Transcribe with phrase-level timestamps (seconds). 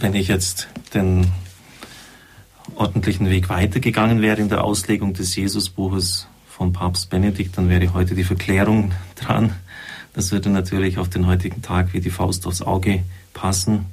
[0.00, 1.26] wenn ich jetzt den
[2.76, 8.14] ordentlichen Weg weitergegangen wäre in der Auslegung des Jesusbuches von Papst Benedikt, dann wäre heute
[8.14, 9.52] die Verklärung dran.
[10.12, 13.02] Das würde natürlich auf den heutigen Tag wie die Faust aufs Auge
[13.34, 13.86] passen.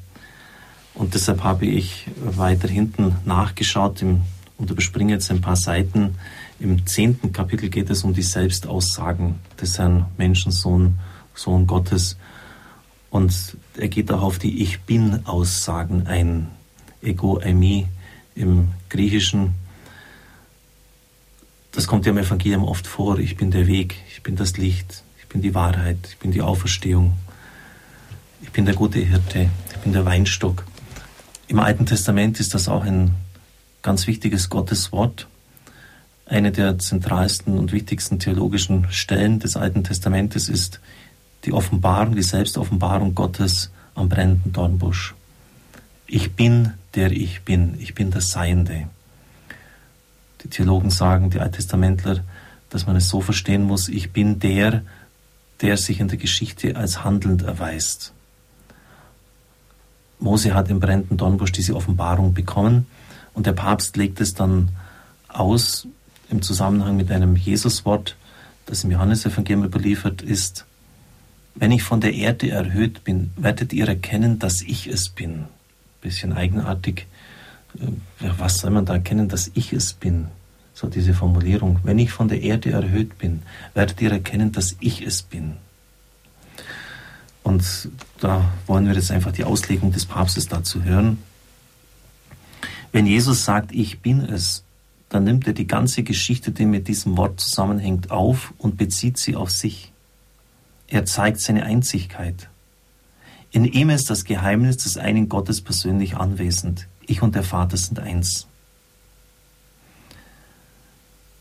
[0.93, 4.21] Und deshalb habe ich weiter hinten nachgeschaut im,
[4.57, 6.15] und überspringe jetzt ein paar Seiten.
[6.59, 10.99] Im zehnten Kapitel geht es um die Selbstaussagen des Herrn Menschensohn,
[11.33, 12.17] Sohn Gottes.
[13.15, 16.51] Und er geht auch auf die Ich Bin-Aussagen ein.
[17.01, 17.87] Ego, eimi
[18.35, 19.55] im Griechischen.
[21.71, 23.17] Das kommt ja im Evangelium oft vor.
[23.19, 26.41] Ich bin der Weg, ich bin das Licht, ich bin die Wahrheit, ich bin die
[26.41, 27.13] Auferstehung,
[28.41, 30.65] ich bin der gute Hirte, ich bin der Weinstock.
[31.47, 33.15] Im Alten Testament ist das auch ein
[33.81, 35.27] ganz wichtiges Gotteswort.
[36.25, 40.81] Eine der zentralsten und wichtigsten theologischen Stellen des Alten Testamentes ist
[41.45, 45.15] die Offenbarung, die Selbstoffenbarung Gottes am brennenden Dornbusch.
[46.07, 47.77] Ich bin, der ich bin.
[47.79, 48.87] Ich bin das Seiende.
[50.43, 52.23] Die Theologen sagen, die Alttestamentler,
[52.69, 54.83] dass man es so verstehen muss, ich bin der,
[55.61, 58.11] der sich in der Geschichte als handelnd erweist.
[60.19, 62.87] Mose hat im brennenden Dornbusch diese Offenbarung bekommen
[63.33, 64.69] und der Papst legt es dann
[65.27, 65.87] aus
[66.29, 68.15] im Zusammenhang mit einem Jesuswort,
[68.65, 70.65] das im Johannesevangelium überliefert ist.
[71.55, 75.45] Wenn ich von der Erde erhöht bin, werdet ihr erkennen, dass ich es bin.
[76.01, 77.07] Bisschen eigenartig.
[77.79, 80.27] Äh, was soll man da erkennen, dass ich es bin?
[80.73, 81.79] So diese Formulierung.
[81.83, 85.53] Wenn ich von der Erde erhöht bin, werdet ihr erkennen, dass ich es bin.
[87.43, 91.19] Und da wollen wir jetzt einfach die Auslegung des Papstes dazu hören.
[92.91, 94.63] Wenn Jesus sagt, ich bin es,
[95.09, 99.35] dann nimmt er die ganze Geschichte, die mit diesem Wort zusammenhängt, auf und bezieht sie
[99.35, 99.93] auf sich.
[100.87, 102.49] Er zeigt seine Einzigkeit.
[103.51, 106.87] In ihm ist das Geheimnis des einen Gottes persönlich anwesend.
[107.07, 108.47] Ich und der Vater sind eins.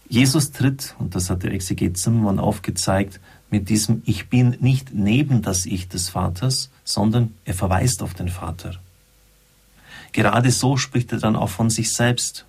[0.08, 5.42] Jesus tritt, und das hat der Exeget Zimmermann aufgezeigt, mit diesem Ich bin nicht neben
[5.42, 8.74] das Ich des Vaters, sondern er verweist auf den Vater.
[10.12, 12.46] Gerade so spricht er dann auch von sich selbst.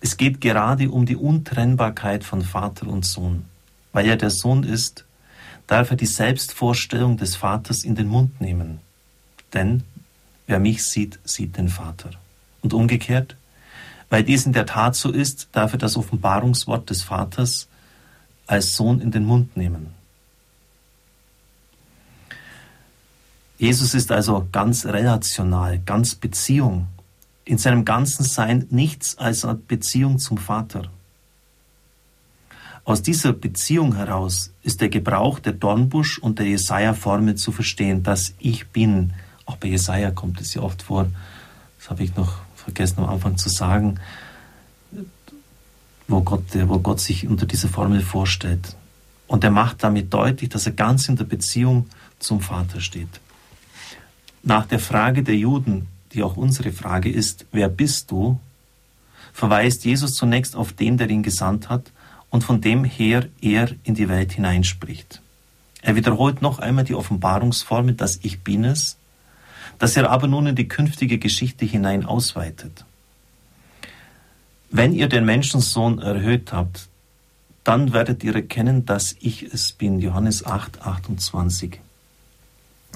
[0.00, 3.44] Es geht gerade um die Untrennbarkeit von Vater und Sohn.
[3.92, 5.04] Weil er der Sohn ist,
[5.70, 8.80] darf er die Selbstvorstellung des Vaters in den Mund nehmen.
[9.54, 9.84] Denn
[10.48, 12.10] wer mich sieht, sieht den Vater.
[12.60, 13.36] Und umgekehrt,
[14.08, 17.68] weil dies in der Tat so ist, darf er das Offenbarungswort des Vaters
[18.48, 19.94] als Sohn in den Mund nehmen.
[23.56, 26.88] Jesus ist also ganz relational, ganz Beziehung,
[27.44, 30.90] in seinem ganzen Sein nichts als Beziehung zum Vater.
[32.84, 38.34] Aus dieser Beziehung heraus ist der Gebrauch der Dornbusch und der Jesaja-Formel zu verstehen, dass
[38.38, 39.12] ich bin.
[39.44, 41.08] Auch bei Jesaja kommt es ja oft vor.
[41.78, 44.00] Das habe ich noch vergessen am Anfang zu sagen,
[46.08, 48.76] wo Gott, wo Gott sich unter dieser Formel vorstellt.
[49.26, 53.20] Und er macht damit deutlich, dass er ganz in der Beziehung zum Vater steht.
[54.42, 58.40] Nach der Frage der Juden, die auch unsere Frage ist, wer bist du,
[59.32, 61.92] verweist Jesus zunächst auf den, der ihn gesandt hat
[62.30, 65.20] und von dem her er in die Welt hineinspricht.
[65.82, 68.96] Er wiederholt noch einmal die Offenbarungsformel, dass ich bin es,
[69.78, 72.84] dass er aber nun in die künftige Geschichte hinein ausweitet.
[74.70, 76.88] Wenn ihr den Menschensohn erhöht habt,
[77.64, 80.00] dann werdet ihr erkennen, dass ich es bin.
[80.00, 81.80] Johannes 8, 28.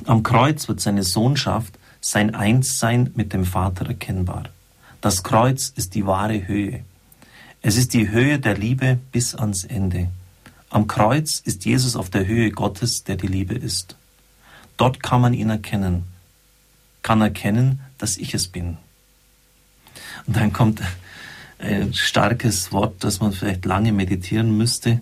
[0.06, 4.44] Am Kreuz wird seine Sohnschaft, sein Einssein mit dem Vater erkennbar.
[5.00, 6.84] Das Kreuz ist die wahre Höhe.
[7.66, 10.10] Es ist die Höhe der Liebe bis ans Ende.
[10.69, 13.97] Am Kreuz ist Jesus auf der Höhe Gottes, der die Liebe ist.
[14.76, 16.04] Dort kann man ihn erkennen,
[17.02, 18.76] kann erkennen, dass ich es bin.
[20.26, 20.82] Und dann kommt
[21.58, 25.00] ein starkes Wort, das man vielleicht lange meditieren müsste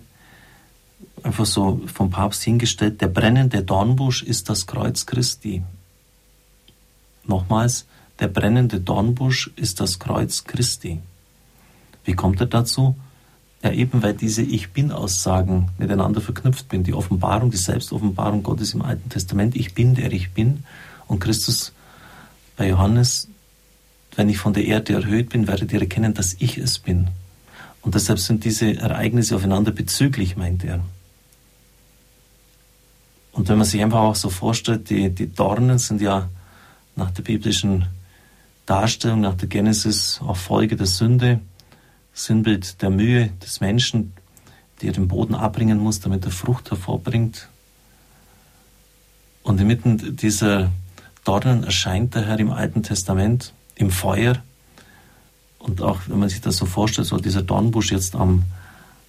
[1.23, 5.63] einfach so vom Papst hingestellt, der brennende Dornbusch ist das Kreuz Christi.
[7.25, 7.85] Nochmals,
[8.19, 10.99] der brennende Dornbusch ist das Kreuz Christi.
[12.05, 12.95] Wie kommt er dazu?
[13.63, 16.83] Ja, eben weil diese Ich Bin-Aussagen miteinander verknüpft bin.
[16.83, 19.55] Die Offenbarung, die Selbstoffenbarung Gottes im Alten Testament.
[19.55, 20.65] Ich bin, der ich bin.
[21.07, 21.71] Und Christus
[22.57, 23.29] bei Johannes,
[24.15, 27.07] wenn ich von der Erde erhöht bin, werdet ihr erkennen, dass ich es bin.
[27.81, 30.81] Und deshalb sind diese Ereignisse aufeinander bezüglich, meint er.
[33.31, 36.29] Und wenn man sich einfach auch so vorstellt, die, die Dornen sind ja
[36.95, 37.87] nach der biblischen
[38.65, 41.39] Darstellung, nach der Genesis auch Folge der Sünde,
[42.13, 44.13] Sinnbild der Mühe des Menschen,
[44.81, 47.47] die er den Boden abbringen muss, damit er Frucht hervorbringt.
[49.43, 50.71] Und inmitten dieser
[51.23, 54.37] Dornen erscheint der Herr im Alten Testament, im Feuer.
[55.59, 58.43] Und auch wenn man sich das so vorstellt, so dieser Dornbusch jetzt am,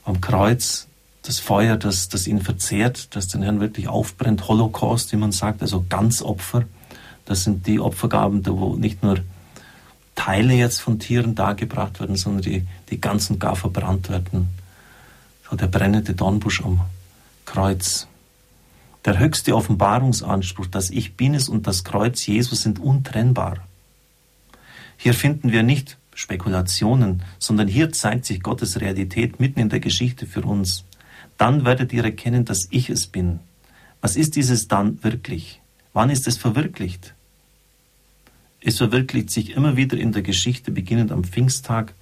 [0.04, 0.88] am Kreuz,
[1.22, 5.62] das Feuer, das, das ihn verzehrt, das den Herrn wirklich aufbrennt, Holocaust, wie man sagt,
[5.62, 6.64] also Ganzopfer.
[7.24, 9.18] Das sind die Opfergaben, wo nicht nur
[10.24, 14.48] Teile jetzt von Tieren dargebracht werden, sondern die, die ganz und gar verbrannt werden.
[15.50, 16.80] So der brennende Dornbusch am
[17.44, 18.08] Kreuz.
[19.04, 23.58] Der höchste Offenbarungsanspruch, dass Ich bin es und das Kreuz Jesus sind untrennbar.
[24.96, 30.24] Hier finden wir nicht Spekulationen, sondern hier zeigt sich Gottes Realität mitten in der Geschichte
[30.24, 30.84] für uns.
[31.36, 33.40] Dann werdet ihr erkennen, dass ich es bin.
[34.00, 35.60] Was ist dieses dann wirklich?
[35.92, 37.12] Wann ist es verwirklicht?
[38.66, 41.92] Es verwirklicht sich immer wieder in der Geschichte, beginnend am Pfingsttag,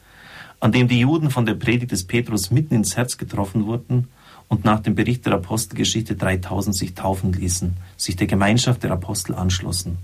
[0.61, 4.07] an dem die Juden von der Predigt des Petrus mitten ins Herz getroffen wurden
[4.47, 9.35] und nach dem Bericht der Apostelgeschichte 3000 sich taufen ließen, sich der Gemeinschaft der Apostel
[9.35, 9.99] anschlossen.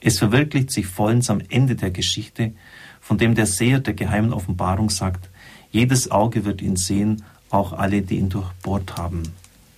[0.00, 2.52] Es verwirklicht sich vollends am Ende der Geschichte,
[3.00, 5.30] von dem der Seher der geheimen Offenbarung sagt,
[5.70, 9.22] jedes Auge wird ihn sehen, auch alle, die ihn durchbohrt haben.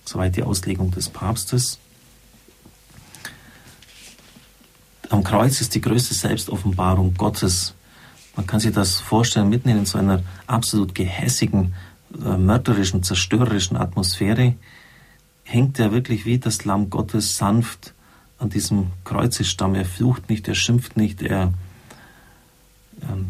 [0.03, 1.79] Soweit die Auslegung des Papstes.
[5.15, 7.73] Am Kreuz ist die größte Selbstoffenbarung Gottes.
[8.35, 11.73] Man kann sich das vorstellen, mitten in so einer absolut gehässigen,
[12.13, 14.55] äh, mörderischen, zerstörerischen Atmosphäre
[15.43, 17.93] hängt er wirklich wie das Lamm Gottes sanft
[18.39, 19.75] an diesem Kreuzestamm.
[19.75, 21.53] Er flucht nicht, er schimpft nicht, er,
[23.03, 23.27] ähm,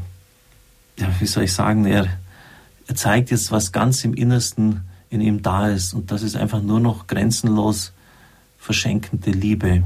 [0.97, 2.07] ja, wie soll ich sagen, er,
[2.87, 5.93] er zeigt jetzt, was ganz im Innersten in ihm da ist.
[5.93, 7.93] Und das ist einfach nur noch grenzenlos
[8.57, 9.83] verschenkende Liebe.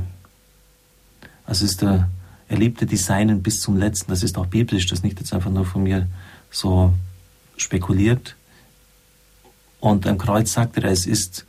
[1.49, 2.07] Also ist der,
[2.47, 4.11] er liebte die Seinen bis zum Letzten.
[4.11, 6.07] Das ist auch biblisch, das ist nicht jetzt einfach nur von mir
[6.51, 6.93] so
[7.57, 8.35] spekuliert.
[9.79, 11.47] Und am Kreuz sagt er, es ist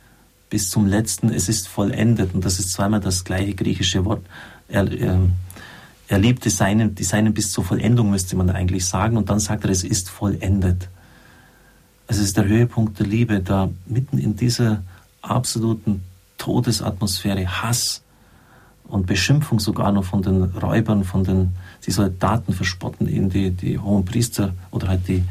[0.49, 2.33] bis zum Letzten, es ist vollendet.
[2.33, 4.25] Und das ist zweimal das gleiche griechische Wort.
[4.67, 5.19] Er, er,
[6.07, 9.17] er liebte seinen, die Seinen bis zur Vollendung, müsste man eigentlich sagen.
[9.17, 10.89] Und dann sagt er, es ist vollendet.
[12.07, 14.81] Es ist der Höhepunkt der Liebe, da mitten in dieser
[15.21, 16.01] absoluten
[16.39, 18.01] Todesatmosphäre, Hass,
[18.91, 21.53] und Beschimpfung sogar noch von den Räubern, von den,
[21.85, 25.23] die Soldaten verspotten ihn, die, die hohen Priester oder halt die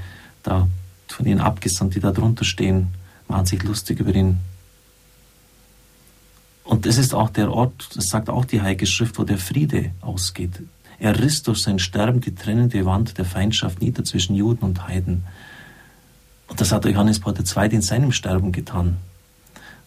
[0.43, 0.67] da
[1.07, 2.89] von ihnen abgesandt, die da drunter stehen,
[3.29, 4.39] machen sich lustig über ihn.
[6.65, 9.91] Und das ist auch der Ort, das sagt auch die Heilige Schrift, wo der Friede
[10.01, 10.63] ausgeht.
[10.99, 15.25] Er riss durch sein Sterben die trennende Wand der Feindschaft nieder zwischen Juden und Heiden.
[16.49, 17.75] Und das hat Johannes Paul II.
[17.75, 18.99] in seinem Sterben getan.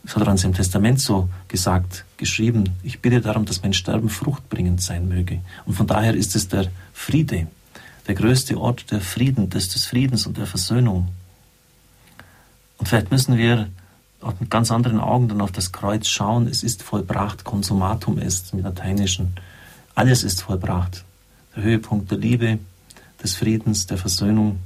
[0.04, 2.72] Das hat er an seinem Testament so gesagt, geschrieben.
[2.84, 5.40] Ich bitte darum, dass mein Sterben fruchtbringend sein möge.
[5.66, 7.48] Und von daher ist es der Friede,
[8.08, 11.08] der größte Ort der Frieden, des, des Friedens und der Versöhnung.
[12.78, 13.70] Und vielleicht müssen wir
[14.20, 16.48] auch mit ganz anderen Augen dann auf das Kreuz schauen.
[16.48, 19.36] Es ist vollbracht, Konsumatum ist im Lateinischen.
[19.96, 21.06] Alles ist vollbracht.
[21.56, 22.60] Der Höhepunkt der Liebe,
[23.22, 24.60] des Friedens, der Versöhnung.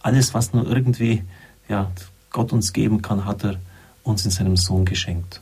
[0.00, 1.22] Alles, was nur irgendwie
[1.68, 1.90] ja,
[2.30, 3.56] Gott uns geben kann, hat er
[4.02, 5.40] uns in seinem Sohn geschenkt.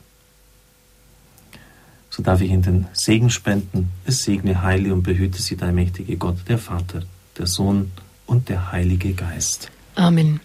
[2.09, 3.91] So darf ich in den Segen spenden.
[4.05, 7.03] Es segne, heile und behüte sie, der mächtige Gott, der Vater,
[7.37, 7.91] der Sohn
[8.25, 9.71] und der Heilige Geist.
[9.95, 10.39] Amen.